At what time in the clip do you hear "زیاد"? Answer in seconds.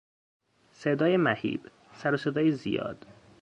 2.51-3.05